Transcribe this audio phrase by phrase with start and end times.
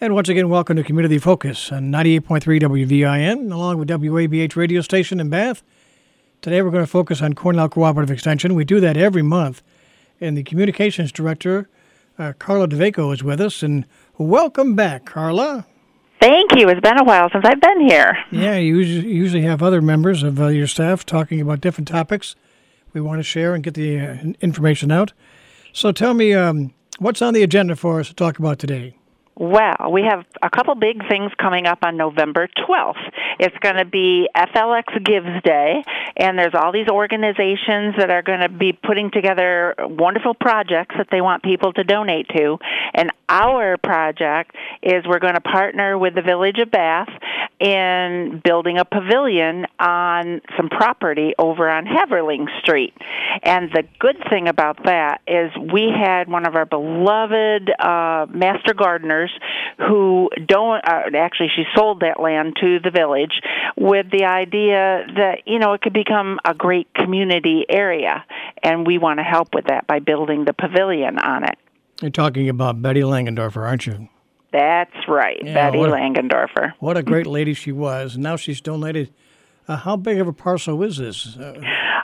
[0.00, 5.18] And once again, welcome to Community Focus on 98.3 WVIN, along with WABH radio station
[5.18, 5.64] in Bath.
[6.40, 8.54] Today we're going to focus on Cornell Cooperative Extension.
[8.54, 9.60] We do that every month.
[10.20, 11.68] And the communications director,
[12.16, 13.60] uh, Carla Dawejko, is with us.
[13.64, 15.66] And welcome back, Carla.
[16.20, 16.68] Thank you.
[16.68, 18.16] It's been a while since I've been here.
[18.30, 22.36] Yeah, you usually, have other members of uh, your staff talking about different topics
[22.92, 25.12] we want to share and get the uh, information out.
[25.72, 28.94] So tell me, um, what's on the agenda for us to talk about today?
[29.40, 32.98] Well, we have a couple big things coming up on November 12th.
[33.38, 35.84] It's going to be FLX Gives Day,
[36.18, 41.08] and there's all these organizations that are going to be putting together wonderful projects that
[41.10, 42.58] they want people to donate to.
[42.94, 47.08] And our project is we're going to partner with the Village of Bath
[47.60, 52.94] in building a pavilion on some property over on Haverling Street.
[53.42, 58.74] And the good thing about that is we had one of our beloved uh, master
[58.74, 59.30] gardeners
[59.76, 63.40] who don't uh, actually she sold that land to the village
[63.76, 68.24] with the idea that you know it could become a great community area
[68.62, 71.58] and we want to help with that by building the pavilion on it.
[72.00, 74.08] You're talking about Betty Langendorfer, aren't you?
[74.52, 76.72] That's right, yeah, Betty what a, Langendorfer.
[76.78, 78.16] What a great lady she was.
[78.16, 79.12] Now she's donated.
[79.66, 81.36] Uh, how big of a parcel is this?
[81.36, 81.60] Uh,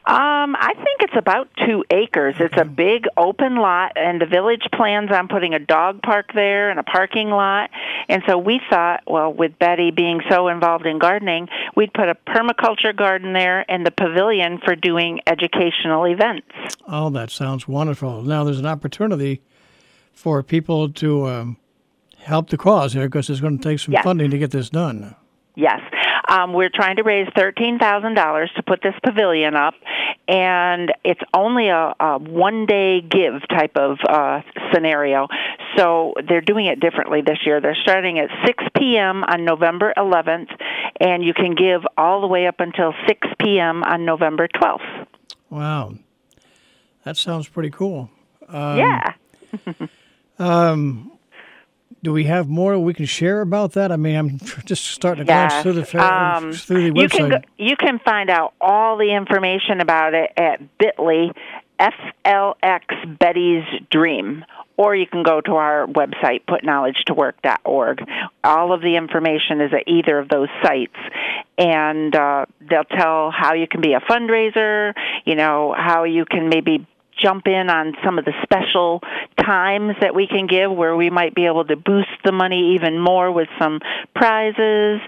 [0.06, 2.34] um, I think it's about two acres.
[2.38, 6.68] It's a big open lot, and the village plans on putting a dog park there
[6.68, 7.70] and a parking lot.
[8.10, 12.14] And so we thought, well, with Betty being so involved in gardening, we'd put a
[12.14, 16.48] permaculture garden there and the pavilion for doing educational events.
[16.86, 18.22] Oh, that sounds wonderful.
[18.22, 19.40] Now there's an opportunity
[20.12, 21.56] for people to um,
[22.18, 24.04] help the cause here because it's going to take some yes.
[24.04, 25.14] funding to get this done.
[25.56, 25.80] Yes.
[26.28, 29.74] Um, we're trying to raise $13,000 to put this pavilion up,
[30.26, 34.40] and it's only a, a one day give type of uh,
[34.72, 35.28] scenario.
[35.76, 37.60] So they're doing it differently this year.
[37.60, 39.24] They're starting at 6 p.m.
[39.24, 40.50] on November 11th,
[41.00, 43.82] and you can give all the way up until 6 p.m.
[43.82, 45.06] on November 12th.
[45.50, 45.94] Wow.
[47.04, 48.10] That sounds pretty cool.
[48.48, 49.12] Um, yeah.
[50.38, 51.12] um,
[52.04, 53.90] do we have more we can share about that?
[53.90, 55.50] I mean, I'm just starting to yes.
[55.50, 57.02] glance through the um, through the website.
[57.02, 57.08] you.
[57.08, 61.34] Can go, you can find out all the information about it at Bitly
[61.80, 64.44] FLX Betty's Dream,
[64.76, 68.04] or you can go to our website putknowledgetowork.org.
[68.44, 70.96] All of the information is at either of those sites,
[71.58, 74.92] and uh, they'll tell how you can be a fundraiser.
[75.24, 76.86] You know how you can maybe
[77.24, 79.00] jump in on some of the special
[79.40, 82.98] times that we can give where we might be able to boost the money even
[82.98, 83.80] more with some
[84.14, 85.00] prizes.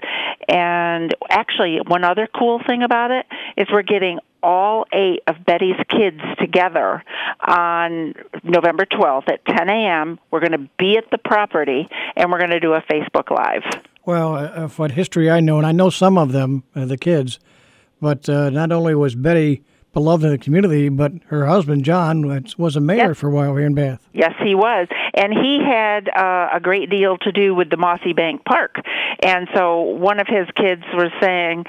[0.49, 3.25] And actually, one other cool thing about it
[3.55, 7.03] is we're getting all eight of Betty's kids together
[7.45, 8.13] on
[8.43, 10.19] November 12th at 10 a.m.
[10.31, 13.63] We're going to be at the property and we're going to do a Facebook Live.
[14.05, 17.39] Well, uh, what history I know, and I know some of them, uh, the kids,
[17.99, 19.63] but uh, not only was Betty
[19.97, 22.21] beloved in the community, but her husband, John,
[22.55, 24.07] was a mayor for a while here in Bath.
[24.13, 24.87] Yes, he was.
[25.15, 28.75] And he had uh, a great deal to do with the Mossy Bank Park.
[29.23, 31.65] And so one of his kids was saying,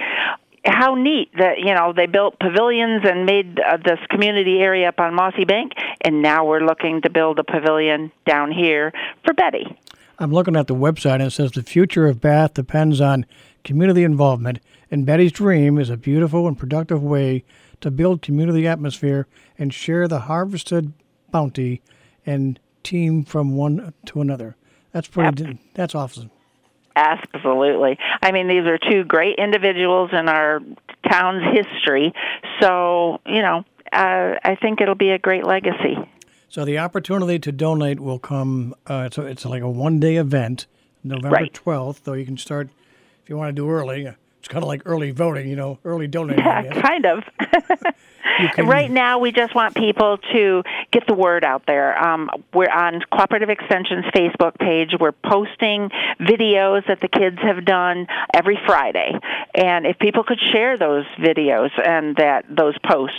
[0.66, 5.00] how neat that you know they built pavilions and made uh, this community area up
[5.00, 5.72] on Mossy Bank,
[6.02, 8.92] and now we're looking to build a pavilion down here
[9.24, 9.78] for Betty.
[10.18, 13.24] I'm looking at the website and it says the future of Bath depends on
[13.68, 17.44] community involvement, and Betty's dream is a beautiful and productive way
[17.82, 19.26] to build community atmosphere
[19.58, 20.94] and share the harvested
[21.30, 21.82] bounty
[22.24, 24.56] and team from one to another.
[24.92, 25.44] That's pretty.
[25.44, 25.56] Yep.
[25.74, 26.30] That's awesome.
[26.96, 27.98] Absolutely.
[28.22, 30.60] I mean, these are two great individuals in our
[31.10, 32.14] town's history.
[32.60, 35.96] So, you know, uh, I think it'll be a great legacy.
[36.48, 38.74] So the opportunity to donate will come.
[38.86, 40.66] Uh, it's, it's like a one day event,
[41.04, 41.52] November right.
[41.52, 42.70] 12th, though you can start
[43.28, 44.06] if you want to do early.
[44.38, 46.42] It's kind of like early voting, you know, early donating.
[46.46, 47.24] Yeah, kind of.
[48.54, 48.66] can...
[48.66, 51.98] Right now, we just want people to get the word out there.
[51.98, 54.94] Um, we're on Cooperative Extension's Facebook page.
[54.98, 55.90] We're posting
[56.20, 59.12] videos that the kids have done every Friday,
[59.54, 63.16] and if people could share those videos and that those posts,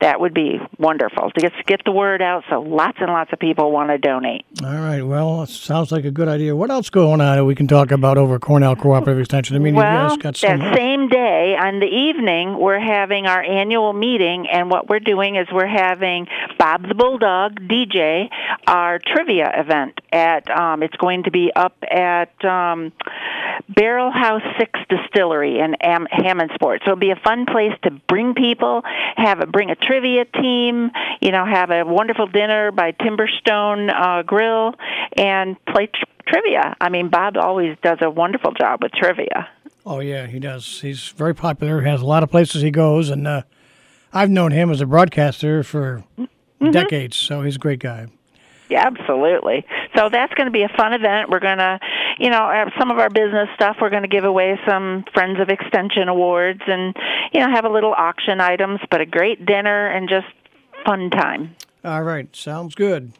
[0.00, 2.44] that would be wonderful to get get the word out.
[2.48, 4.44] So lots and lots of people want to donate.
[4.62, 5.02] All right.
[5.02, 6.54] Well, sounds like a good idea.
[6.54, 9.56] What else going on that we can talk about over Cornell Cooperative Extension?
[9.56, 13.26] I mean, well, you guys got some that same day on the evening, we're having
[13.26, 16.26] our annual meeting, and what we're doing is we're having
[16.58, 18.28] Bob the Bulldog DJ
[18.66, 20.50] our trivia event at.
[20.50, 22.92] Um, it's going to be up at um,
[23.68, 26.80] Barrel House Six Distillery in Am- Hammondsport.
[26.84, 28.82] So it'll be a fun place to bring people,
[29.16, 30.90] have a bring a trivia team,
[31.22, 34.74] you know, have a wonderful dinner by Timberstone uh, Grill,
[35.16, 35.86] and play.
[35.86, 36.76] Tr- trivia.
[36.80, 39.48] I mean, Bob always does a wonderful job with trivia.
[39.84, 40.80] Oh yeah, he does.
[40.80, 41.80] He's very popular.
[41.80, 43.42] Has a lot of places he goes, and uh,
[44.12, 46.70] I've known him as a broadcaster for mm-hmm.
[46.70, 47.16] decades.
[47.16, 48.08] So he's a great guy.
[48.68, 49.66] Yeah, absolutely.
[49.96, 51.28] So that's going to be a fun event.
[51.28, 51.80] We're going to,
[52.20, 53.78] you know, have some of our business stuff.
[53.80, 56.94] We're going to give away some Friends of Extension awards and,
[57.32, 60.28] you know, have a little auction items, but a great dinner and just
[60.86, 61.56] fun time.
[61.84, 63.12] All right, sounds good.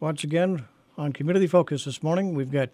[0.00, 0.64] Once again,
[0.98, 2.70] on Community Focus this morning, we've got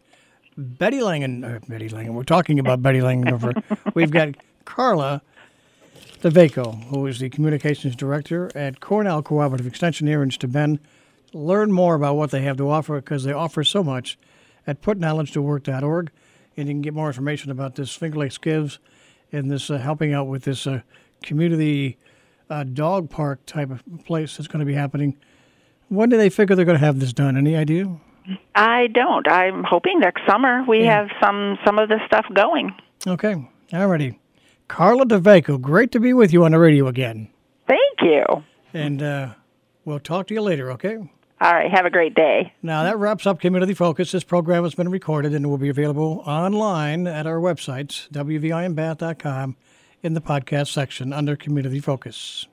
[0.57, 1.45] Betty Langen.
[1.45, 2.15] Uh, Betty Langen.
[2.15, 3.33] We're talking about Betty Langen.
[3.33, 3.53] Over.
[3.95, 4.35] We've got
[4.65, 5.23] Carla
[6.21, 10.79] Dawejko, who is the communications director at Cornell Cooperative Extension here in Steuben
[11.33, 14.19] learn more about what they have to offer because they offer so much
[14.67, 16.11] at putknowledge2work.org.
[16.57, 18.79] And you can get more information about this Finger Lakes Gives
[19.33, 20.83] and this uh, helping out with this uh,
[21.23, 21.97] community
[22.49, 25.17] uh, dog park type of place that's going to be happening.
[25.89, 27.37] When do they figure they're going to have this done?
[27.37, 27.97] Any idea?
[28.55, 29.27] I don't.
[29.27, 31.01] I'm hoping next summer we yeah.
[31.01, 32.75] have some some of this stuff going.
[33.07, 33.49] Okay.
[33.73, 34.20] Alrighty.
[34.71, 37.29] Carla Dawejko, great to be with you on the radio again.
[37.67, 38.25] Thank you.
[38.73, 39.35] And uh,
[39.85, 40.97] we'll talk to you later, okay?
[40.97, 41.69] All right.
[41.69, 42.53] Have a great day.
[42.63, 44.13] Now, that wraps up Community Focus.
[44.13, 49.57] This program has been recorded and will be available online at our websites, wvinbath.com,
[50.05, 52.47] in the podcast section under Community Focus.